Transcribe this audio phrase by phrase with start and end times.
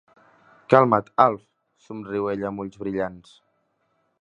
[0.73, 1.43] Calma't Alf
[1.83, 3.37] —somriu ella amb ulls brillants—.